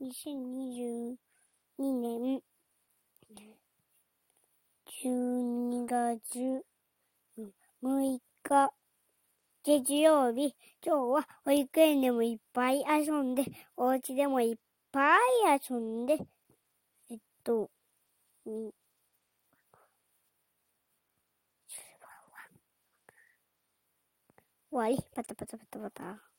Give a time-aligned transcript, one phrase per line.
[0.00, 1.16] 2022
[1.76, 2.40] 年
[4.86, 6.64] 12月
[7.82, 8.72] 6日
[9.64, 10.54] 月曜日、
[10.86, 13.44] 今日は保育園でもいっぱい遊んで、
[13.76, 14.56] お家でもいっ
[14.92, 15.18] ぱい
[15.68, 16.18] 遊んで、
[17.10, 17.68] えっと、
[18.44, 18.72] 終
[24.70, 26.37] わりパタパタパタパタ。